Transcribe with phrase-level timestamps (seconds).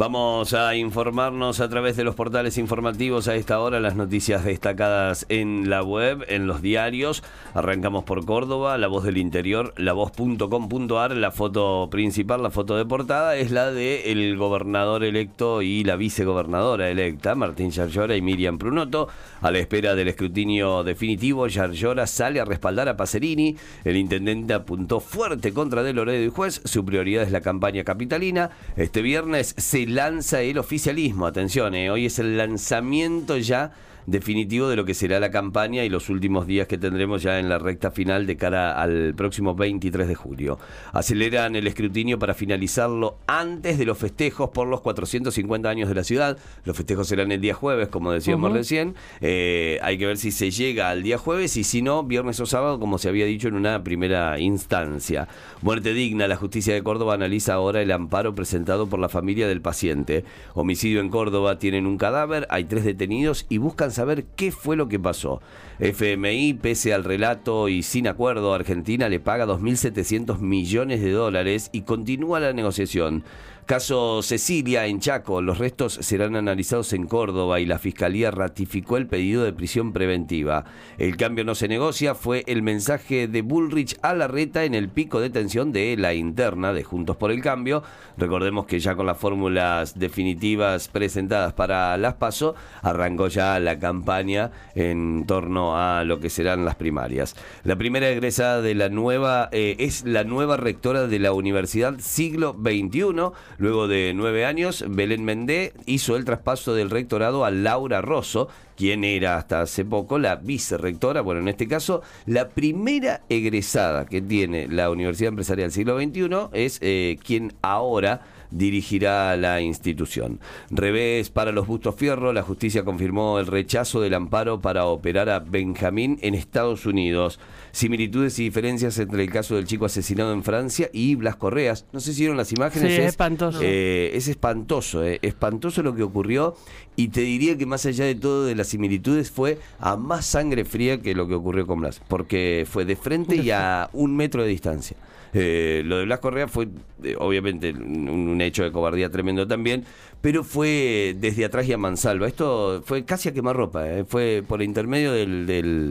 [0.00, 5.26] Vamos a informarnos a través de los portales informativos a esta hora, las noticias destacadas
[5.28, 7.22] en la web, en los diarios.
[7.52, 11.14] Arrancamos por Córdoba, La Voz del Interior, lavoz.com.ar.
[11.14, 15.96] La foto principal, la foto de portada, es la de el gobernador electo y la
[15.96, 19.08] vicegobernadora electa, Martín Yarlora y Miriam Prunoto.
[19.42, 23.54] A la espera del escrutinio definitivo, Yarlora sale a respaldar a Pacerini.
[23.84, 26.62] El intendente apuntó fuerte contra Del Loredo y juez.
[26.64, 28.48] Su prioridad es la campaña capitalina.
[28.76, 31.26] Este viernes se lanza el oficialismo.
[31.26, 33.72] Atención, eh, hoy es el lanzamiento ya
[34.06, 37.48] definitivo de lo que será la campaña y los últimos días que tendremos ya en
[37.48, 40.58] la recta final de cara al próximo 23 de julio.
[40.92, 46.04] Aceleran el escrutinio para finalizarlo antes de los festejos por los 450 años de la
[46.04, 46.38] ciudad.
[46.64, 48.94] Los festejos serán el día jueves, como decíamos recién.
[49.20, 52.46] Eh, hay que ver si se llega al día jueves y si no, viernes o
[52.46, 55.28] sábado, como se había dicho en una primera instancia.
[55.62, 56.28] Muerte digna.
[56.28, 60.24] La justicia de Córdoba analiza ahora el amparo presentado por la familia del paciente.
[60.54, 61.58] Homicidio en Córdoba.
[61.58, 65.42] Tienen un cadáver, hay tres detenidos y buscan saber qué fue lo que pasó.
[65.78, 71.82] FMI, pese al relato y sin acuerdo, Argentina le paga 2.700 millones de dólares y
[71.82, 73.24] continúa la negociación.
[73.70, 79.06] Caso Cecilia en Chaco, los restos serán analizados en Córdoba y la Fiscalía ratificó el
[79.06, 80.64] pedido de prisión preventiva.
[80.98, 84.88] El cambio no se negocia fue el mensaje de Bullrich a la reta en el
[84.88, 87.84] pico de tensión de la interna de Juntos por el Cambio.
[88.18, 94.50] Recordemos que ya con las fórmulas definitivas presentadas para las PASO, arrancó ya la campaña
[94.74, 97.36] en torno a lo que serán las primarias.
[97.62, 102.56] La primera egresada de la nueva eh, es la nueva rectora de la Universidad Siglo
[102.60, 103.30] XXI
[103.60, 109.04] Luego de nueve años, Belén Mendé hizo el traspaso del rectorado a Laura Rosso, quien
[109.04, 114.66] era hasta hace poco la vicerrectora, bueno, en este caso, la primera egresada que tiene
[114.66, 120.40] la Universidad Empresarial Siglo XXI es eh, quien ahora dirigirá la institución.
[120.70, 125.40] Revés para los Bustos Fierro, la justicia confirmó el rechazo del amparo para operar a
[125.40, 127.38] Benjamín en Estados Unidos.
[127.72, 131.86] Similitudes y diferencias entre el caso del chico asesinado en Francia y Blas Correas.
[131.92, 132.92] No sé si vieron las imágenes.
[132.92, 133.60] Sí, es, espantoso.
[133.62, 136.56] Eh, es espantoso, eh, espantoso lo que ocurrió.
[136.96, 140.64] Y te diría que más allá de todo de las similitudes fue a más sangre
[140.64, 142.00] fría que lo que ocurrió con Blas.
[142.08, 144.96] Porque fue de frente y a un metro de distancia.
[145.32, 146.68] Eh, lo de Blas Correa fue,
[147.02, 149.84] eh, obviamente, un, hecho de cobardía tremendo también,
[150.20, 152.26] pero fue desde atrás y a mansalva.
[152.26, 155.46] Esto fue casi a quemarropa, eh, fue por intermedio del,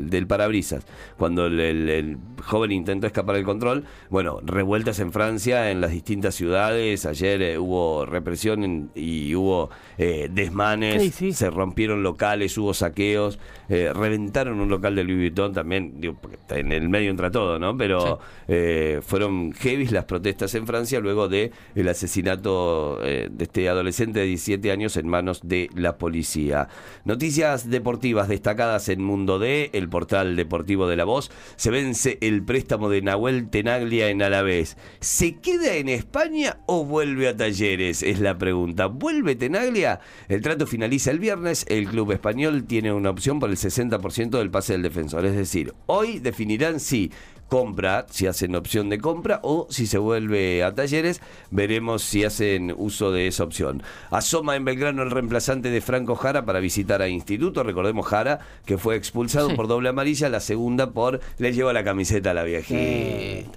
[0.09, 0.85] del, parabrisas.
[1.17, 7.05] Cuando el, joven intentó escapar del control, bueno, revueltas en Francia, en las distintas ciudades.
[7.05, 15.03] Ayer hubo represión y hubo desmanes, se rompieron locales, hubo saqueos, reventaron un local de
[15.03, 15.99] Louis Vuitton también,
[16.49, 17.77] en el medio entra todo, ¿no?
[17.77, 18.19] Pero
[19.01, 24.25] fueron heavy las protestas en Francia luego de el asesinato eh, de este adolescente de
[24.25, 26.67] 17 años en manos de la policía.
[27.05, 31.31] Noticias deportivas destacadas en Mundo D, el portal deportivo de La Voz.
[31.55, 34.77] Se vence el préstamo de Nahuel Tenaglia en Alavés.
[34.99, 38.03] ¿Se queda en España o vuelve a Talleres?
[38.03, 38.87] Es la pregunta.
[38.87, 39.99] ¿Vuelve Tenaglia?
[40.27, 41.65] El trato finaliza el viernes.
[41.69, 45.25] El club español tiene una opción por el 60% del pase del defensor.
[45.25, 47.11] Es decir, hoy definirán si
[47.49, 52.73] compra, si hacen opción de compra o si se vuelve a talleres, veremos si hacen
[52.77, 53.83] uso de esa opción.
[54.11, 58.77] Asoma en Belgrano el reemplazante de Franco Jara para visitar a Instituto, recordemos Jara que
[58.77, 63.49] fue expulsado por doble amarilla, la segunda por le llevó la camiseta a la viejita.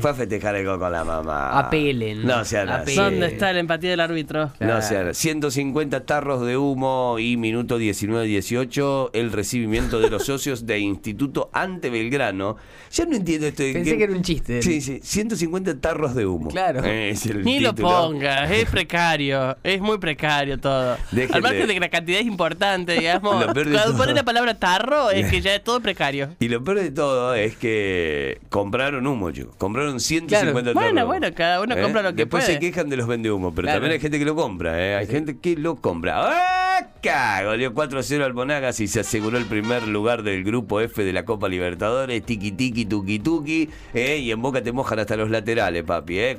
[0.00, 1.58] Fue a festejar el con la mamá.
[1.58, 2.26] Apelen.
[2.26, 4.52] No sean ¿Dónde está la empatía del árbitro?
[4.60, 10.78] No sean 150 tarros de humo y minuto 19-18 el recibimiento de los socios de
[10.78, 12.56] Instituto ante Belgrano.
[12.92, 13.62] Ya no entiendo esto.
[13.62, 14.62] Pensé que, era un chiste.
[14.62, 15.00] Sí, sí.
[15.02, 16.50] 150 tarros de humo.
[16.50, 16.82] Claro.
[16.82, 19.56] Ni lo pongas, es precario.
[19.62, 20.96] Es muy precario todo.
[21.32, 23.44] Al margen de que la cantidad es importante, digamos.
[23.44, 26.30] Cuando pones la palabra tarro, es que ya es todo precario.
[26.38, 29.56] Y lo peor de todo es que compraron humo, chicos.
[29.56, 30.74] Compraron 150 tarros.
[30.74, 31.82] Bueno, bueno, cada uno ¿Eh?
[31.82, 34.24] compra lo que Después se quejan de los vende humo, pero también hay gente que
[34.24, 34.96] lo compra, ¿eh?
[34.96, 36.14] Hay gente que lo compra.
[36.18, 36.55] ¡Ah!
[37.02, 41.12] Cago, dio 4-0 al Monagas y se aseguró el primer lugar del grupo F de
[41.12, 42.24] la Copa Libertadores.
[42.24, 43.70] Tiki tiki, tuki tuki.
[43.94, 46.18] Eh, y en boca te mojan hasta los laterales, papi.
[46.18, 46.38] Eh.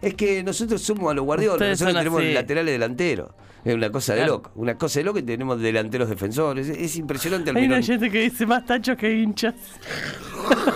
[0.00, 3.30] Es que nosotros somos a los guardiolas, nosotros tenemos laterales delanteros.
[3.66, 4.52] Es una cosa de loco.
[4.54, 6.68] Una cosa de loco y tenemos delanteros defensores.
[6.68, 7.50] Es, impresionante.
[7.50, 9.54] Hay una gente que dice más tachos que hinchas.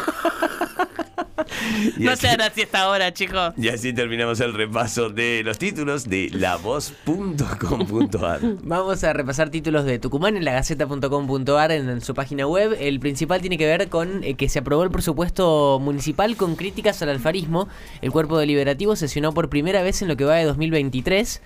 [1.98, 3.54] no sean así esta hora, chicos.
[3.56, 8.40] Y así terminamos el repaso de los títulos de lavoz.com.ar.
[8.62, 12.76] Vamos a repasar títulos de Tucumán en la gaceta.com.ar en, su página web.
[12.78, 17.02] El principal tiene que ver con eh, que se aprobó el presupuesto municipal con críticas
[17.02, 17.68] al alfarismo.
[18.02, 21.40] El cuerpo deliberativo sesionó por primera vez en lo que va de 2023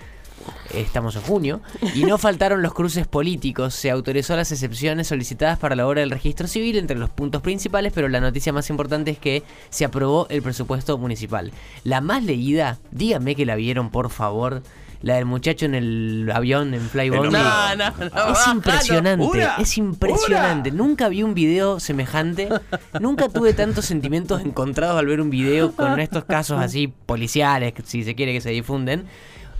[0.73, 1.61] estamos en junio,
[1.94, 3.75] y no faltaron los cruces políticos.
[3.75, 7.93] Se autorizó las excepciones solicitadas para la obra del registro civil entre los puntos principales,
[7.94, 11.52] pero la noticia más importante es que se aprobó el presupuesto municipal.
[11.85, 14.62] La más leída, díganme que la vieron, por favor.
[15.02, 17.29] La del muchacho en el avión en Flyboy.
[17.29, 20.70] No, no, es impresionante, es impresionante.
[20.70, 22.49] Nunca vi un video semejante.
[23.00, 28.02] Nunca tuve tantos sentimientos encontrados al ver un video con estos casos así policiales, si
[28.02, 29.05] se quiere que se difunden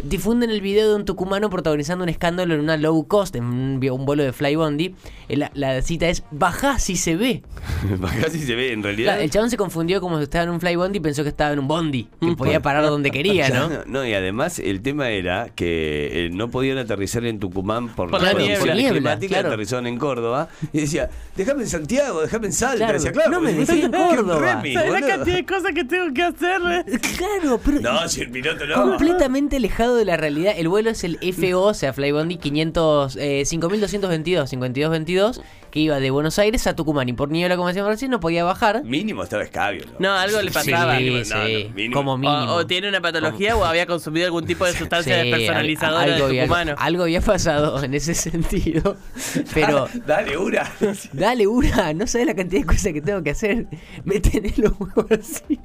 [0.02, 3.81] difunden el video de un tucumano protagonizando un escándalo en una low cost, en un,
[3.81, 4.94] vuelo de Flybondi.
[5.29, 7.43] La, la cita es, bajá si se ve.
[7.99, 9.20] bajá si se ve, en realidad.
[9.20, 11.61] el chabón se confundió como si estaba en un Flybondi y pensó que estaba en
[11.61, 13.69] un bondi, que podía parar donde quería, ¿no?
[13.87, 14.06] ¿no?
[14.06, 18.75] y además el tema era que eh, no podían aterrizar en Tucumán por, la niebla,
[18.75, 22.93] climática, aterrizaron en Córdoba y decía, déjame en Santiago, déjame en Salta.
[22.93, 24.62] Decía, claro, no me dejé en Córdoba.
[24.73, 26.85] ¿Sabes la cantidad de cosas que tengo que hacerle?
[27.17, 27.81] Claro, pero...
[27.81, 28.75] No, si el piloto no.
[28.75, 30.55] Completamente lejano de la realidad.
[30.57, 36.11] El vuelo es el FO, o sea, Flybondi 500, eh, 5222, 5222, que iba de
[36.11, 37.09] Buenos Aires a Tucumán.
[37.09, 38.83] Y por niebla, como decíamos recién, no podía bajar.
[38.85, 39.85] Mínimo estaba escabio.
[39.99, 40.13] ¿no?
[40.15, 40.97] algo le pasaba.
[40.99, 42.55] Sí, como mínimo.
[42.55, 46.75] O, tiene una patología o había consumido algún tipo de sustancia despersonalizadora algo de tucumano.
[46.79, 48.97] algo había pasado en ese sentido.
[49.53, 49.89] Pero.
[50.07, 50.73] dale, Ura.
[51.13, 51.93] dale, Ura.
[51.93, 53.67] No sabes la cantidad de cosas que tengo que hacer.
[54.33, 55.59] Tenés los huevos así.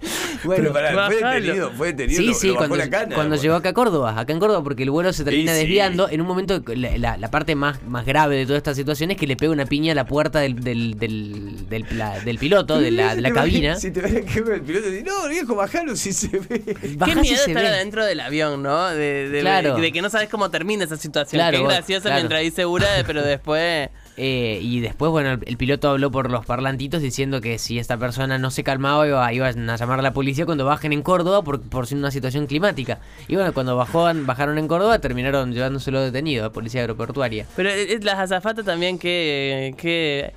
[0.42, 2.22] Bueno, Pero fue detenido, fue detenido.
[2.22, 2.76] Sí, sí, cuando,
[3.14, 6.08] cuando llegó acá a Córdoba, acá en Córdoba, porque el vuelo se termina desviando.
[6.08, 9.26] En un momento, la, la, parte más, más grave de toda esta situación es que
[9.26, 13.20] le pega una piña a la puerta del, del, del, del, piloto, de la, de
[13.20, 13.76] la cabina.
[13.76, 16.62] Si te ven que el piloto dice, no, viejo, bajalo si se ve.
[17.04, 18.88] Qué miedo estar adentro del avión, ¿no?
[18.88, 21.38] De, de, de, que no sabes cómo termina esa situación.
[21.38, 23.88] Claro, Qué gracioso mientras dice segura, pero después.
[24.22, 28.36] Eh, y después, bueno, el, piloto habló por los parlantitos diciendo que si esta persona
[28.36, 31.62] no se calmaba iba, iban a llamar a la policía cuando bajen en Córdoba por,
[31.62, 32.98] por una situación climática.
[33.28, 37.46] Y bueno, cuando bajaron en Córdoba terminaron llevándoselo detenido a policía aeroportuaria.
[37.56, 40.34] Pero es las azafatas también que, que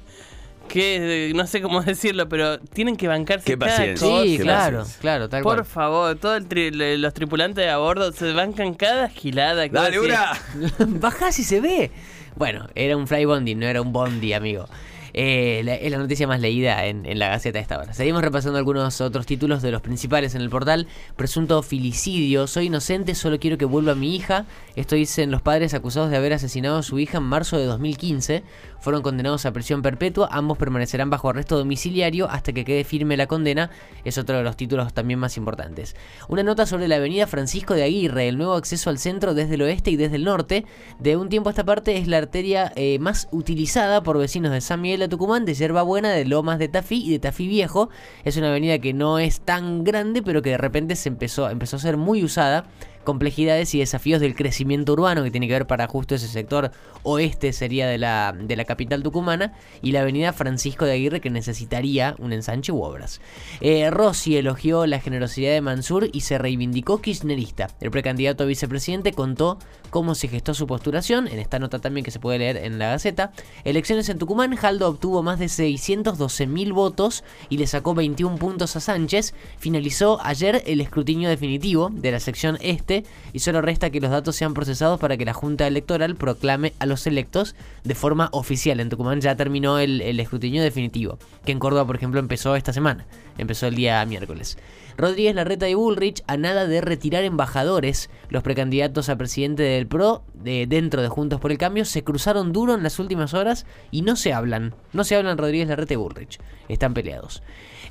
[0.69, 4.07] que no sé cómo decirlo, pero tienen que bancarse Qué paciencia.
[4.23, 9.67] Sí, claro, claro, tal Por favor, todos los tripulantes a bordo se bancan cada gilada.
[9.67, 10.31] Dale, una.
[10.79, 11.91] Baja si se ve.
[12.35, 14.67] Bueno, era un fly bondi, no era un bondi, amigo.
[15.13, 17.93] Eh, es la noticia más leída en, la Gaceta de esta hora.
[17.93, 20.87] Seguimos repasando algunos otros títulos de los principales en el portal.
[21.15, 22.47] Presunto filicidio.
[22.47, 24.45] Soy inocente, solo quiero que vuelva mi hija.
[24.75, 28.43] Esto dicen los padres acusados de haber asesinado a su hija en marzo de 2015.
[28.79, 30.29] Fueron condenados a prisión perpetua.
[30.31, 33.69] Ambos permanecerán bajo arresto domiciliario hasta que quede firme la condena.
[34.03, 35.95] Es otro de los títulos también más importantes.
[36.27, 39.61] Una nota sobre la avenida Francisco de Aguirre, el nuevo acceso al centro desde el
[39.61, 40.65] oeste y desde el norte.
[40.99, 44.59] De un tiempo a esta parte es la arteria eh, más utilizada por vecinos de
[44.59, 47.89] San Miguel de Tucumán, de Yerba Buena, de Lomas de Tafí y de Tafí Viejo.
[48.23, 51.75] Es una avenida que no es tan grande, pero que de repente se empezó, empezó
[51.75, 52.65] a ser muy usada
[53.03, 56.71] complejidades y desafíos del crecimiento urbano que tiene que ver para justo ese sector
[57.03, 61.29] oeste sería de la, de la capital tucumana y la avenida Francisco de Aguirre que
[61.29, 63.21] necesitaría un ensanche u obras.
[63.61, 67.69] Eh, Rossi elogió la generosidad de Mansur y se reivindicó kirchnerista.
[67.81, 69.59] El precandidato a vicepresidente contó
[69.89, 72.89] cómo se gestó su postulación, en esta nota también que se puede leer en la
[72.89, 73.31] Gaceta.
[73.63, 78.75] Elecciones en Tucumán, Jaldo obtuvo más de 612 mil votos y le sacó 21 puntos
[78.75, 79.33] a Sánchez.
[79.57, 82.92] Finalizó ayer el escrutinio definitivo de la sección este
[83.31, 86.85] y solo resta que los datos sean procesados para que la Junta Electoral proclame a
[86.85, 88.79] los electos de forma oficial.
[88.79, 93.05] En Tucumán ya terminó el, escrutinio definitivo, que en Córdoba, por ejemplo, empezó esta semana,
[93.37, 94.57] empezó el día miércoles.
[94.95, 98.11] Rodríguez Larreta y Bullrich a nada de retirar embajadores.
[98.29, 102.53] Los precandidatos a presidente del PRO, de, dentro de Juntos por el Cambio, se cruzaron
[102.53, 104.75] duro en las últimas horas y no se hablan.
[104.91, 106.39] No se hablan Rodríguez Larreta y Bullrich.
[106.67, 107.41] Están peleados.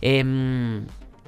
[0.01, 0.83] Eh,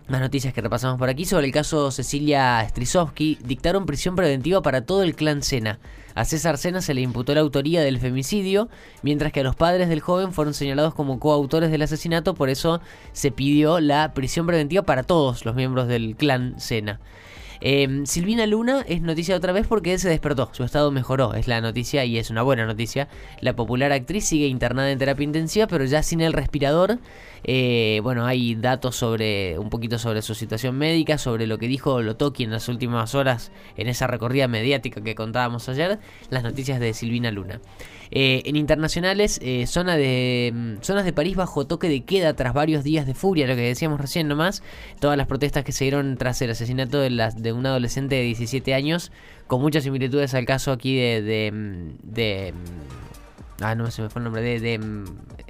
[0.06, 4.82] más noticias que repasamos por aquí sobre el caso Cecilia Strisowski dictaron prisión preventiva para
[4.82, 5.78] todo el clan Sena.
[6.14, 8.68] A César Sena se le imputó la autoría del femicidio,
[9.02, 12.80] mientras que a los padres del joven fueron señalados como coautores del asesinato, por eso
[13.12, 17.00] se pidió la prisión preventiva para todos los miembros del clan Sena.
[17.60, 21.60] Em, Silvina Luna es noticia otra vez porque se despertó, su estado mejoró, es la
[21.60, 23.08] noticia y es una buena noticia.
[23.40, 26.98] La popular actriz sigue internada en terapia intensiva, pero ya sin el respirador.
[27.44, 32.00] Eh, bueno, hay datos sobre un poquito sobre su situación médica, sobre lo que dijo
[32.00, 35.98] Lotoki en las últimas horas en esa recorrida mediática que contábamos ayer,
[36.30, 37.60] las noticias de Silvina Luna.
[38.16, 42.54] Eh, en internacionales, eh, zona de, mm, zonas de París bajo toque de queda tras
[42.54, 44.62] varios días de furia, lo que decíamos recién nomás.
[45.00, 48.22] Todas las protestas que se dieron tras el asesinato de, las, de un adolescente de
[48.22, 49.10] 17 años,
[49.48, 51.52] con muchas similitudes al caso aquí de, de,
[52.02, 52.54] de
[53.60, 55.04] Ah, no, se me fue el nombre de, de mm,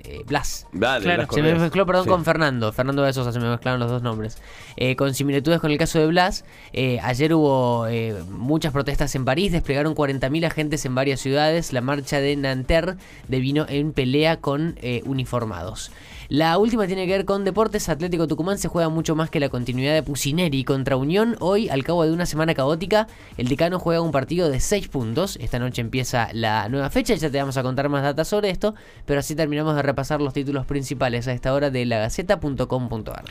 [0.04, 0.66] eh, Blas.
[0.72, 1.26] claro.
[1.30, 2.72] Se me mezcló, perdón, con Fernando.
[2.72, 4.38] Fernando de Sosa, se me mezclaron los dos nombres.
[4.76, 7.86] Eh, con similitudes con el caso de Blas, eh, ayer hubo
[8.30, 11.72] muchas protestas en París, desplegaron 40.000 agentes en varias ciudades.
[11.72, 12.96] La marcha de Nanterre
[13.28, 15.90] devino en pelea con uniformados.
[16.28, 17.88] La última tiene que ver con deportes.
[17.88, 21.36] Atlético Tucumán se juega mucho más que la continuidad de Pusineri contra Unión.
[21.40, 23.06] Hoy, al cabo de una semana caótica,
[23.36, 25.36] el decano juega un partido de 6 puntos.
[25.40, 28.50] Esta noche empieza la nueva fecha y ya te vamos a contar más datos sobre
[28.50, 28.74] esto.
[29.04, 33.24] Pero así terminamos de repasar los títulos principales a esta hora de lagaceta.com.ar.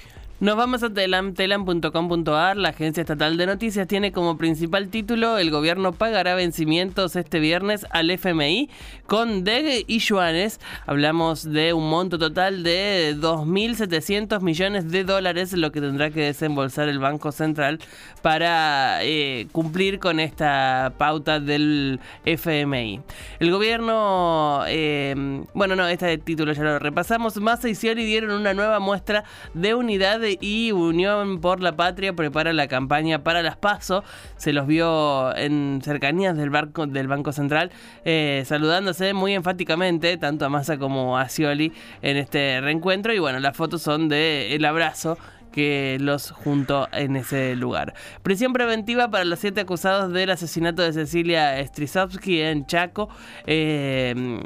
[0.43, 2.57] Nos vamos a telam, telam.com.ar.
[2.57, 7.85] La agencia estatal de noticias tiene como principal título: El gobierno pagará vencimientos este viernes
[7.91, 8.69] al FMI
[9.05, 10.59] con DEG y yuanes.
[10.85, 16.89] Hablamos de un monto total de 2.700 millones de dólares, lo que tendrá que desembolsar
[16.89, 17.79] el Banco Central
[18.21, 22.99] para eh, cumplir con esta pauta del FMI.
[23.39, 27.37] El gobierno, eh, bueno, no, este título ya lo repasamos.
[27.37, 32.53] Massa y Scioli dieron una nueva muestra de unidad y Unión por la Patria prepara
[32.53, 34.03] la campaña para las PASO.
[34.37, 37.71] Se los vio en cercanías del, barco, del Banco Central
[38.05, 43.13] eh, saludándose muy enfáticamente, tanto a Massa como a Scioli en este reencuentro.
[43.13, 45.17] Y bueno, las fotos son de el abrazo
[45.53, 47.93] que los juntó en ese lugar.
[48.23, 53.07] Prisión preventiva para los siete acusados del asesinato de Cecilia Strisovsky en Chaco.
[53.45, 54.41] Eh,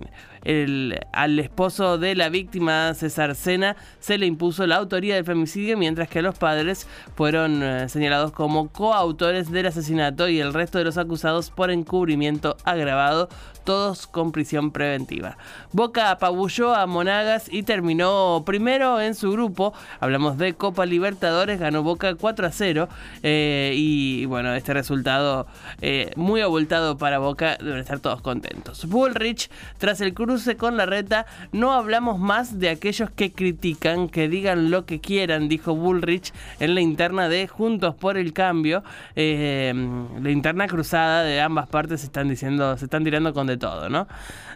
[1.11, 6.07] al esposo de la víctima, César Sena, se le impuso la autoría del femicidio, mientras
[6.07, 10.97] que los padres fueron eh, señalados como coautores del asesinato y el resto de los
[10.97, 13.27] acusados por encubrimiento agravado,
[13.65, 15.37] todos con prisión preventiva.
[15.73, 19.73] Boca apabulló a Monagas y terminó primero en su grupo.
[19.99, 22.87] Hablamos de Copa Libertadores, ganó Boca 4 a 0.
[23.23, 25.47] Eh, y bueno, este resultado
[25.81, 28.85] eh, muy abultado para Boca, deben estar todos contentos.
[28.85, 34.29] Bullrich, tras el cruce con la reta, no hablamos más de aquellos que critican, que
[34.29, 38.84] digan lo que quieran, dijo Bullrich en la interna de Juntos por el Cambio.
[39.15, 39.74] Eh,
[40.22, 43.89] la interna cruzada de ambas partes se están diciendo, se están tirando con de todo,
[43.89, 44.08] ¿no?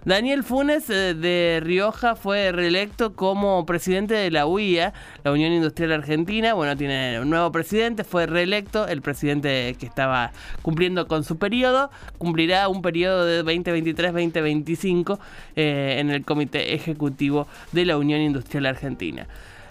[0.03, 5.91] Daniel Funes eh, de Rioja fue reelecto como presidente de la UIA, la Unión Industrial
[5.91, 6.55] Argentina.
[6.55, 10.31] Bueno, tiene un nuevo presidente, fue reelecto, el presidente que estaba
[10.63, 15.19] cumpliendo con su periodo, cumplirá un periodo de 2023-2025
[15.55, 19.27] eh, en el Comité Ejecutivo de la Unión Industrial Argentina.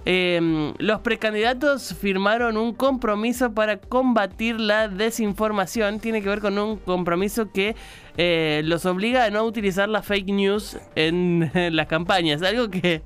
[0.07, 6.01] Em, los precandidatos firmaron un compromiso para combatir la desinformación.
[6.01, 7.77] Tiene que ver con un compromiso que
[8.17, 12.43] eh, los obliga a no utilizar la fake news en las campañas.
[12.43, 13.03] Algo que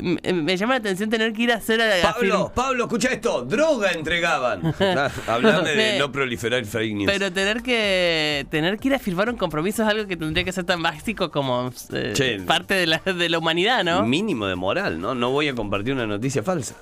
[0.00, 3.92] me, llama la atención tener que ir a hacer a Pablo, Pablo, escucha esto, droga
[3.92, 4.74] entregaban.
[4.80, 7.12] Ah, hablame de no proliferar fake news.
[7.12, 10.52] Pero tener que tener que ir a firmar un compromiso es algo que tendría que
[10.52, 14.02] ser tan básico como eh, parte de la, de la humanidad, ¿no?
[14.04, 15.14] Mínimo de moral, ¿no?
[15.14, 16.74] No voy a compartir una noticia falsa.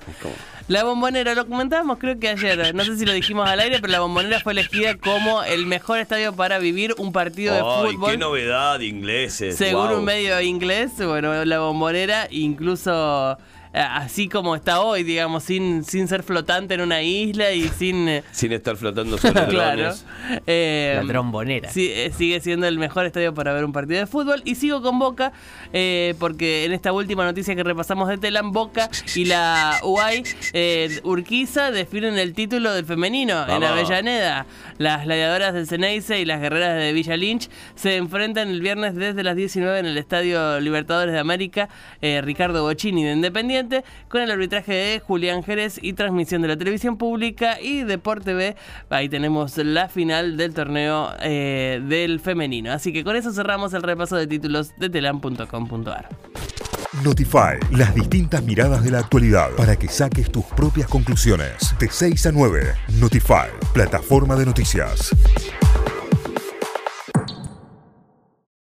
[0.67, 3.91] La bombonera, lo comentábamos creo que ayer, no sé si lo dijimos al aire, pero
[3.91, 8.11] la bombonera fue elegida como el mejor estadio para vivir un partido de fútbol.
[8.11, 9.57] ¡Qué novedad, ingleses!
[9.57, 13.35] Según un medio inglés, bueno, la bombonera incluso eh,
[13.73, 18.07] así como está hoy, digamos, sin, sin ser flotante en una isla y sin...
[18.07, 19.93] Eh, sin estar flotando sobre claro.
[20.45, 21.69] Eh, la trombonera.
[21.69, 24.41] sigue siendo el mejor estadio para ver un partido de fútbol.
[24.45, 25.31] Y sigo con Boca,
[26.19, 30.23] porque en esta última noticia que repasamos de Telam, Boca y la UAI
[31.03, 34.45] Urquiza definen el título del femenino en Avellaneda.
[34.77, 39.23] Las gladiadoras del Ceneice y las guerreras de Villa Lynch se enfrentan el viernes desde
[39.23, 41.69] las 19 en el Estadio Libertadores de América
[42.01, 43.11] Ricardo Bocini de
[44.07, 48.55] Con el arbitraje de Julián Jerez y transmisión de la televisión pública y Deporte B.
[48.89, 52.71] Ahí tenemos la final del torneo eh, del femenino.
[52.71, 56.09] Así que con eso cerramos el repaso de títulos de telam.com.ar.
[57.03, 61.73] Notify, las distintas miradas de la actualidad para que saques tus propias conclusiones.
[61.79, 65.11] De 6 a 9, Notify, plataforma de noticias.